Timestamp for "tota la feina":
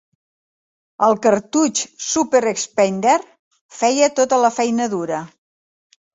4.23-4.91